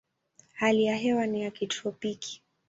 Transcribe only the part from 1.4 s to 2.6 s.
ya kitropiki.